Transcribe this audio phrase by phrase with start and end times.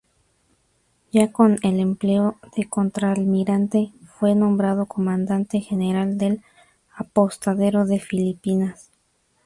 [1.13, 6.41] Ya con el empleo de Contralmirante, fue nombrado Comandante General del
[6.97, 8.89] Apostadero de Filipinas.